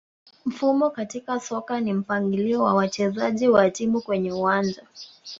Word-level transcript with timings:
Mfumo 0.45 0.89
katika 0.89 1.39
soka 1.39 1.79
ni 1.79 1.93
mpangilio 1.93 2.63
wa 2.63 2.73
wachezaji 2.73 3.47
wa 3.49 3.71
timu 3.71 4.01
kwenye 4.01 4.31
uwanja 4.33 4.83